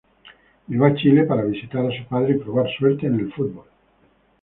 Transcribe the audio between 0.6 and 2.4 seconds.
Llegó a Chile para visitar a su padre y